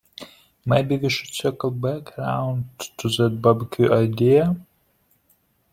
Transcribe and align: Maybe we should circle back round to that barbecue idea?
Maybe 0.65 0.97
we 0.97 1.09
should 1.11 1.31
circle 1.31 1.69
back 1.69 2.17
round 2.17 2.67
to 2.97 3.07
that 3.07 3.39
barbecue 3.39 3.93
idea? 3.93 4.55